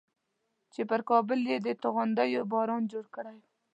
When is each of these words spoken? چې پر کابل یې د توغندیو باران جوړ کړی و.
چې 0.73 0.81
پر 0.89 1.01
کابل 1.09 1.39
یې 1.51 1.57
د 1.65 1.67
توغندیو 1.83 2.43
باران 2.53 2.83
جوړ 2.91 3.05
کړی 3.15 3.37
و. 3.41 3.43